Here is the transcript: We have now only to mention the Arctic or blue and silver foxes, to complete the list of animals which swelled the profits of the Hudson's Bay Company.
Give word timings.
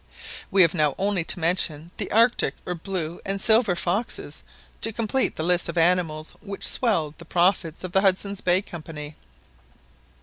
We 0.49 0.63
have 0.63 0.73
now 0.73 0.95
only 0.97 1.23
to 1.25 1.39
mention 1.39 1.91
the 1.97 2.09
Arctic 2.11 2.55
or 2.65 2.73
blue 2.73 3.21
and 3.23 3.39
silver 3.39 3.75
foxes, 3.75 4.41
to 4.81 4.91
complete 4.91 5.35
the 5.35 5.43
list 5.43 5.69
of 5.69 5.77
animals 5.77 6.31
which 6.41 6.65
swelled 6.67 7.19
the 7.19 7.25
profits 7.25 7.83
of 7.83 7.91
the 7.91 8.01
Hudson's 8.01 8.41
Bay 8.41 8.63
Company. 8.63 9.15